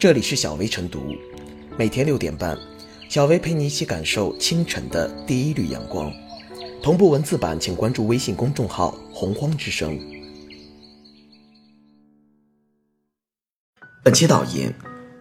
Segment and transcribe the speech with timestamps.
[0.00, 1.14] 这里是小薇晨读，
[1.76, 2.56] 每天六点半，
[3.10, 6.10] 小薇陪你一起感受清晨的第一缕阳光。
[6.82, 10.00] 同步文字版，请关注微信公众号“洪荒之声”。
[14.02, 14.74] 本期导言：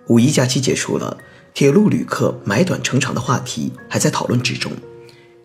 [0.07, 1.17] 五一假期结束了，
[1.53, 4.71] 铁路旅客买短乘长的话题还在讨论之中。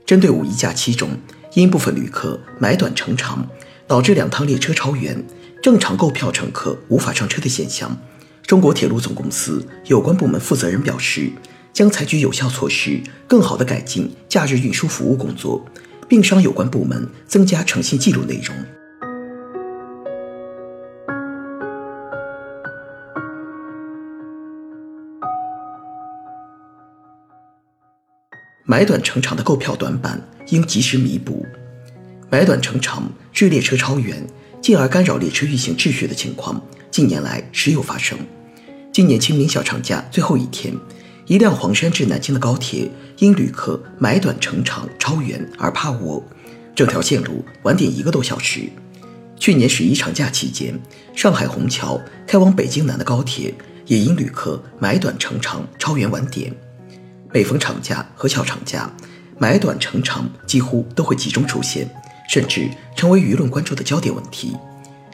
[0.07, 1.11] 针对五一假期中
[1.55, 3.45] 因部分旅客买短乘长，
[3.89, 5.27] 导致两趟列车超员，
[5.61, 7.99] 正常购票乘客无法上车的现象，
[8.47, 11.33] 中国铁路总公司有关部门负责人表示，
[11.73, 15.65] 将采取有效措施，更好地改进假日运输服务工作，
[16.07, 18.55] 并商有关部门增加诚信记录内容。
[28.67, 31.47] 买短乘长的购票短板应及时弥补。
[32.31, 34.27] 买短乘长致列车超员，
[34.65, 36.59] 进而干扰列车运行秩序的情况，
[36.91, 38.19] 近年来时有发生。
[38.91, 40.75] 今年清明小长假最后一天，
[41.27, 46.25] 一辆黄山至南京的高铁因旅客买短乘长超员而趴窝，
[46.75, 48.63] 整条线路晚点一个多小时。
[49.39, 50.81] 去年十一长假期间，
[51.15, 53.53] 上海虹桥开往北京南的高铁
[53.85, 56.51] 也因旅客买短乘长超员晚点。
[57.35, 58.91] 每逢长假和小长假，
[59.37, 61.87] 买短乘长几乎都会集中出现，
[62.31, 64.57] 甚至成为舆论关注的焦点问题。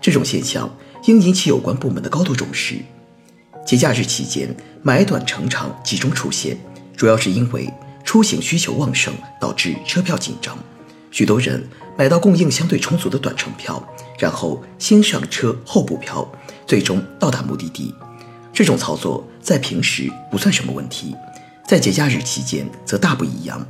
[0.00, 2.76] 这种现象应引起有关部门的高度重视。
[3.66, 6.58] 节假日期间买短乘长集中出现，
[6.96, 7.72] 主要是因为
[8.04, 10.58] 出行需求旺盛，导致车票紧张。
[11.10, 13.86] 许多人买到供应相对充足的短程票，
[14.18, 16.26] 然后先上车后补票，
[16.66, 17.94] 最终到达目的地。
[18.52, 21.14] 这种操作在平时不算什么问题。
[21.66, 23.64] 在节假日期间则大不一样，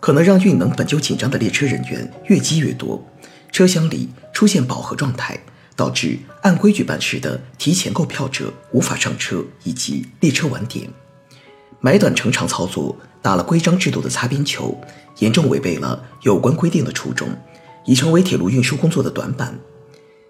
[0.00, 3.02] 可能让运能本就紧张的列车人员越积越多，
[3.56, 5.40] 车厢里出现饱和状态，
[5.74, 10.86] 导致按规矩办事的提前购票者无法上车，以及列车晚点。
[11.80, 14.78] 买短乘长操作打了规章制度的擦边球，
[15.20, 17.30] 严重违背了有关规定的初衷，
[17.86, 19.58] 已成为铁路运输工作的短板。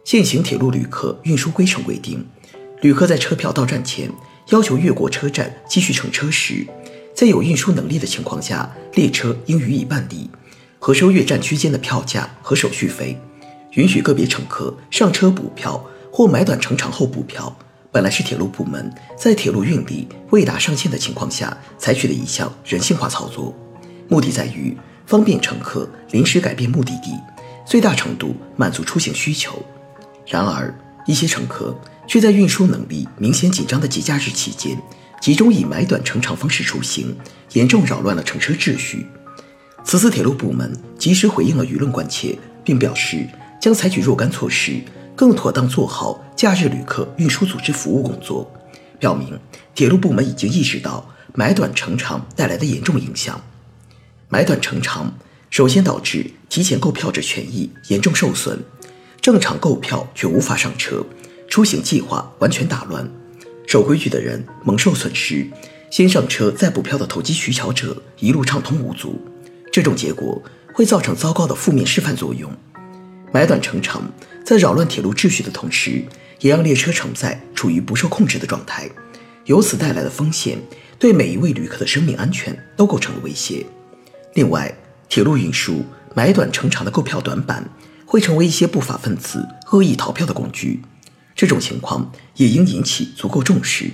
[0.04, 2.24] 现行铁路旅客运输规程规定，
[2.80, 4.08] 旅客在车票到站前
[4.50, 6.64] 要求越过车站继续乘车时。
[7.12, 10.30] 在有运输能力的情况下，列车应予以办理，
[10.78, 13.18] 核收越站区间的票价和手续费，
[13.72, 17.56] 允许个别乘客上车补票或买短乘长后补票。
[17.90, 23.54] 本来是铁路部门在铁路运力未达上限的情况下采取的一项人性化操作，
[24.08, 24.76] 目的在于
[25.06, 27.12] 方便乘客临时改变目的地，
[27.66, 29.64] 最大程度满足出行需求。
[30.26, 30.72] 然而，
[31.06, 31.74] 一些乘客
[32.06, 34.76] 却在运输能力明显紧张的节假日期间。
[35.18, 37.16] 集中以买短乘长方式出行，
[37.54, 39.06] 严重扰乱了乘车秩序。
[39.86, 43.24] 此次铁路部门及时回应了舆论关切，并表示
[43.60, 44.82] 将采取若干措施，
[45.14, 48.50] 更妥当做好假日旅客运输组织服务工作，
[48.98, 49.38] 表明
[49.76, 53.40] 铁路部门已经意识到买短乘长带来的严重影响。
[54.28, 55.14] 买短乘长
[55.50, 58.58] 首先导致提前购票者权益严重受损，
[59.20, 61.06] 正常购票却无法上车，
[61.48, 63.08] 出行计划完全打乱。
[63.68, 65.46] 守规矩的人蒙受损失，
[65.92, 69.24] 先上车再补票的投机取巧者一路畅通无阻。
[69.76, 70.42] 这种结果
[70.72, 72.50] 会造成糟糕的负面示范作用。
[73.30, 74.10] 买短乘长
[74.42, 76.02] 在扰乱铁路秩序的同时，
[76.40, 78.88] 也让列车承载处于不受控制的状态，
[79.44, 80.58] 由此带来的风险
[80.98, 83.66] 对每一位旅客的生命安全都构成了威胁。
[84.32, 84.74] 另外，
[85.10, 87.62] 铁路运输买短乘长的购票短板，
[88.06, 90.80] 会成为一些不法分子恶意逃票的工具。
[91.34, 93.90] 这种情况也应引起足够重视。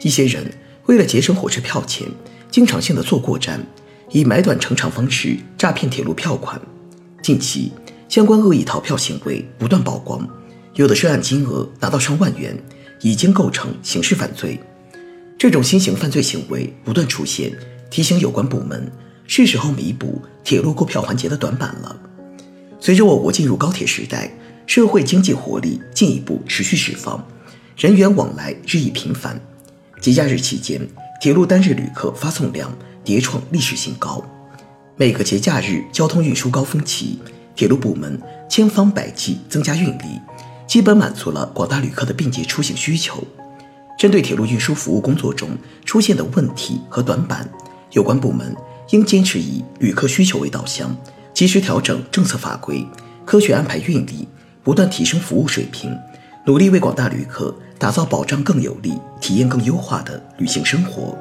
[0.00, 0.52] 一些人
[0.86, 2.08] 为了节省火车票钱，
[2.50, 3.64] 经常性的坐过站，
[4.12, 6.60] 以买短乘长方式诈骗铁路票款。
[7.22, 7.72] 近期
[8.08, 10.28] 相关恶意逃票行为不断曝光，
[10.74, 12.56] 有的涉案金额达到上万元，
[13.00, 14.60] 已经构成刑事犯罪。
[15.38, 17.52] 这种新型犯罪行为不断出现，
[17.90, 18.90] 提醒有关部门
[19.26, 21.96] 是时候弥补铁路购票环节的短板了。
[22.78, 24.30] 随着我国进入高铁时代。
[24.64, 27.22] 社会经济活力进一步持续释放，
[27.76, 29.38] 人员往来日益频繁。
[30.00, 30.80] 节假日期间，
[31.20, 32.72] 铁路单日旅客发送量
[33.04, 34.22] 迭创历史新高。
[34.96, 37.18] 每个节假日交通运输高峰期，
[37.54, 40.20] 铁路部门千方百计增加运力，
[40.66, 43.22] 基本满足了广大旅客的便捷出行需求。
[43.98, 45.50] 针对铁路运输服务工作中
[45.84, 47.48] 出现的问题和短板，
[47.92, 48.56] 有关部门
[48.90, 50.96] 应坚持以旅客需求为导向，
[51.32, 52.86] 及时调整政策法规，
[53.24, 54.28] 科学安排运力。
[54.64, 55.92] 不断提升服务水平，
[56.46, 61.18] 努力为广大旅客打造保障更有力、体验更优化的旅行生活。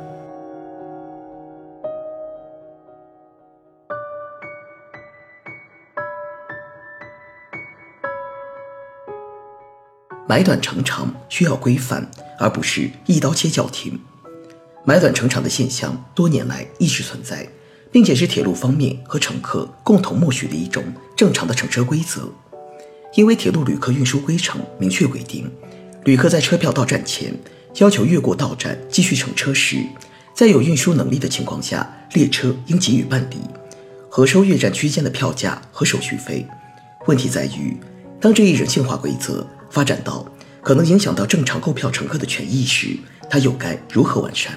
[10.32, 14.00] 买短乘长需要规范，而不是一刀切叫停。
[14.86, 17.46] 买短乘长的现象多年来一直存在，
[17.92, 20.86] 并且是铁路方面和乘客共同默许的一种
[21.18, 22.30] 正常的乘车规则。
[23.14, 25.52] 因为铁路旅客运输规程明确规定，
[26.06, 27.38] 旅客在车票到站前
[27.80, 29.86] 要求越过到站继续乘车时，
[30.34, 33.36] 在有运输能力的情况下，列车应给予办理，
[34.10, 36.48] 核收越站区间的票价和手续费。
[37.08, 37.76] 问题在于，
[38.22, 40.26] 当这一人性化规则发展到
[40.62, 42.98] 可能影响到正常购票乘客的权益时，
[43.30, 44.54] 它又该如何完善？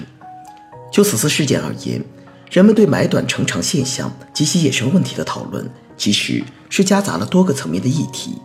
[0.91, 2.03] 就此次事件而言，
[2.51, 5.67] 人们对买短乘长现象及其衍生问题的讨论，
[5.97, 8.37] 其实是夹杂了多个层面的议题：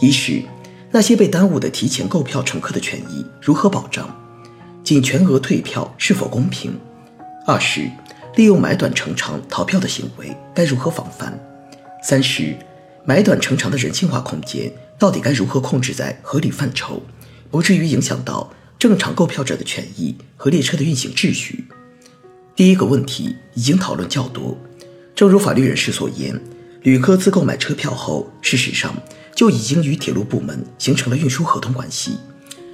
[0.00, 0.42] 一是
[0.90, 4.14] 那些被耽误的提前购票乘客的权益如何保障，
[4.84, 6.72] 仅全额退票是否公平；
[7.46, 7.88] 二是
[8.34, 11.32] 利用买短乘长逃票的行为该如何防范；
[12.02, 12.56] 三是。
[13.02, 17.02] 买短乘长的人性化空间到底该如何控制在合理范畴，
[17.50, 21.64] 不至于影响到正常购票者的权益和列车的运行秩序？
[22.54, 24.58] 第一个问题已经讨论较多。
[25.14, 26.38] 正如法律人士所言，
[26.82, 28.94] 旅客自购买车票后，事实上
[29.34, 32.18] 就已经与铁路部门形成了运输合同关系。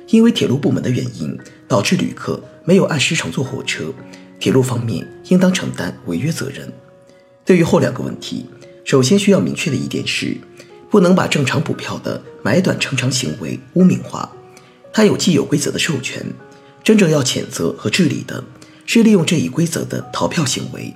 [0.09, 1.39] 因为铁路部门的原因
[1.69, 3.95] 导致旅客没有按时乘坐火车，
[4.41, 6.73] 铁路方面应当承担违约责任。
[7.45, 8.47] 对于后两个问题，
[8.85, 10.37] 首先需要明确的一点是，
[10.91, 14.31] 不能把正常补票的买短乘长行为污名化。
[14.93, 16.25] 它有既有规则的授权，
[16.83, 18.43] 真正要谴责和治理的
[18.87, 20.95] 是利用这一规则的逃票行为。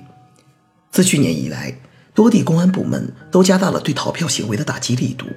[0.91, 1.77] 自去年以来，
[2.13, 5.27] 多地公安部门都加大了对逃票行为的打击力度。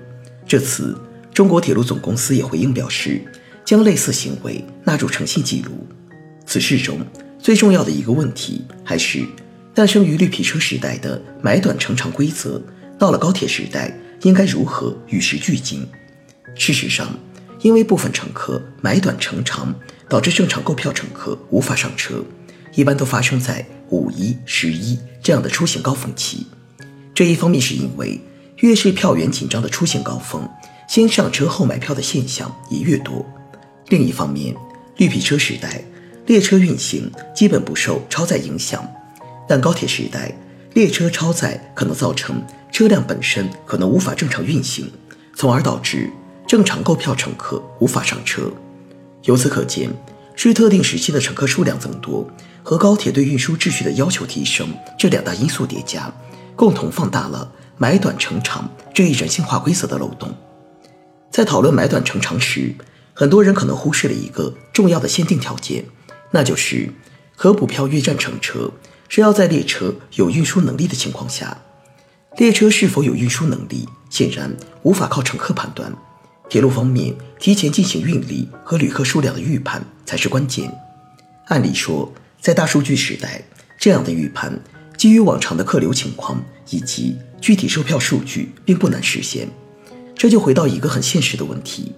[0.46, 0.96] 这次，
[1.32, 3.20] 中国铁路总公司也回应表示，
[3.64, 5.86] 将类似行为纳入诚信记录。
[6.46, 6.98] 此事中
[7.38, 9.24] 最重要的一个问题还是。
[9.74, 12.62] 诞生于绿皮车时代的买短乘长规则，
[12.96, 13.92] 到了高铁时代
[14.24, 15.86] 应该如何与时俱进？
[16.54, 17.14] 事实上，
[17.60, 19.74] 因为部分乘客买短乘长，
[20.08, 22.24] 导致正常购票乘客无法上车，
[22.74, 26.46] 一般都发生在五一、十一这样的出行高峰期。
[27.14, 28.18] 这一方面是因为
[28.58, 30.48] 越是票源紧张的出行高峰，
[30.88, 33.26] 先上车后买票的现象也越多；
[33.88, 34.56] 另一方面，
[34.96, 35.84] 绿皮车时代
[36.26, 38.82] 列车运行基本不受超载影响。
[39.46, 40.32] 但高铁时代，
[40.72, 42.42] 列车超载可能造成
[42.74, 44.90] 车辆本身可能无法正常运行，
[45.36, 46.10] 从而导致
[46.44, 48.50] 正常购票乘客无法上车。
[49.22, 49.88] 由此可见，
[50.34, 52.28] 是特定时期的乘客数量增多
[52.64, 54.66] 和高铁对运输秩序的要求提升
[54.98, 56.12] 这两大因素叠加，
[56.56, 57.48] 共同放大了
[57.78, 60.34] 买短乘长这一人性化规则的漏洞。
[61.30, 62.74] 在讨论买短乘长时，
[63.12, 65.84] 很多人可能忽视了一个重要的限定条件，
[66.32, 66.92] 那就是
[67.36, 68.68] 可补票越站乘车。
[69.08, 71.56] 是要在列车有运输能力的情况下，
[72.36, 74.52] 列车是否有运输能力，显然
[74.82, 75.92] 无法靠乘客判断。
[76.48, 80.70] 铁路方面提前进行运力和旅客数量的预判才是关键。
[81.46, 83.42] 按理说，在大数据时代，
[83.78, 84.60] 这样的预判
[84.96, 89.48] 基于往常的客流情况以及具体售票数据，并不难实现。
[90.16, 91.92] 这就回到一个很现实的问题：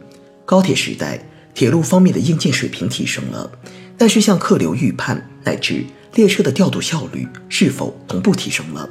[0.44, 3.50] 高铁时代，铁路方面的硬件水平提升了，
[3.96, 5.84] 但是像客流预判乃至
[6.14, 8.88] 列车的调度效率是否同步提升了？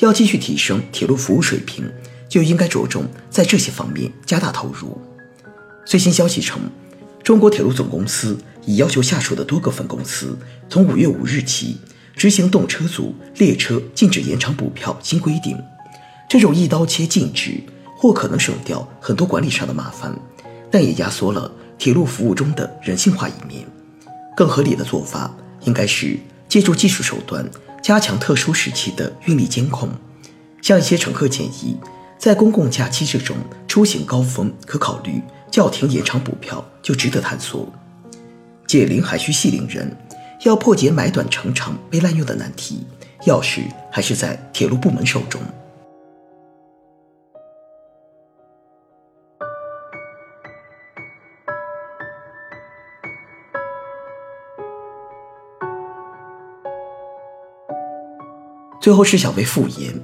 [0.00, 1.84] 要继续提升铁路服务水平，
[2.28, 4.98] 就应该着重在这些方面加大投入。
[5.84, 6.60] 最新消息称，
[7.22, 10.38] 中国铁路总公司已要求下属的多个分公司，
[10.68, 11.78] 从五月五日起
[12.14, 15.56] 执行动车组列车禁止延长补票新规定。
[16.28, 17.60] 这种一刀切禁止，
[17.96, 20.18] 或可能省掉很多管理上的麻烦，
[20.70, 23.66] 但也压缩了铁路服务中的人性化一面。
[24.36, 26.18] 更合理的做法应该是。
[26.48, 27.48] 借助技术手段
[27.82, 29.88] 加强特殊时期的运力监控，
[30.62, 31.76] 向一些乘客建议，
[32.18, 35.20] 在公共假期这种出行高峰，可考虑
[35.50, 37.66] 叫停延长补票，就值得探索。
[38.66, 39.96] 解铃还需系铃人，
[40.44, 42.86] 要破解买短乘长被滥用的难题，
[43.26, 45.40] 钥匙还是在铁路部门手中。
[58.90, 59.94] 最后是小薇复言，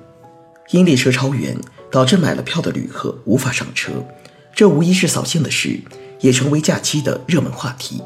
[0.71, 1.59] 因列车超员
[1.91, 3.91] 导致买了票的旅客无法上车，
[4.55, 5.81] 这无疑是扫兴的事，
[6.21, 8.01] 也成为假期的热门话题。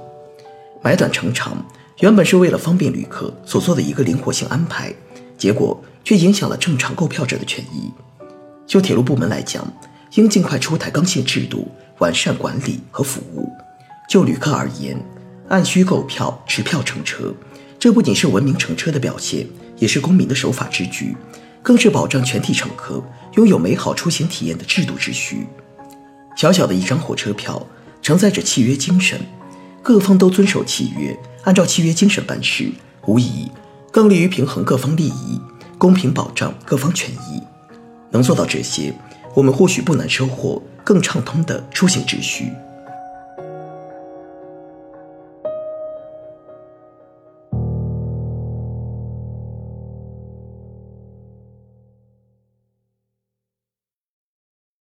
[0.81, 1.63] 买短乘长
[1.99, 4.91] 原本是为了方便旅客所做的一个灵活性安排，
[5.37, 7.93] 结果却影响了正常购票者的权益。
[8.67, 9.71] 就铁路部门来讲，
[10.15, 11.69] 应尽快出台刚性制度，
[11.99, 13.53] 完善管理和服务。
[14.09, 14.99] 就旅客而言，
[15.51, 17.35] 按需购票、持票乘车，
[17.81, 19.45] 这不仅是文明乘车的表现。
[19.81, 21.17] 也是公民的守法之举，
[21.63, 23.03] 更是保障全体乘客
[23.37, 25.47] 拥有美好出行体验的制度之序。
[26.37, 27.67] 小小的一张火车票，
[28.03, 29.19] 承载着契约精神，
[29.83, 32.71] 各方都遵守契约，按照契约精神办事，
[33.07, 33.51] 无疑
[33.91, 35.41] 更利于平衡各方利益，
[35.79, 37.43] 公平保障各方权益。
[38.11, 38.93] 能做到这些，
[39.35, 42.53] 我们或许不难收获更畅通的出行秩序。